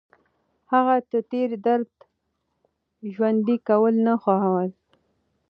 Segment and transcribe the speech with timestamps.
[0.71, 1.91] هغه د تېر درد
[3.13, 4.69] ژوندي کول نه خوښول.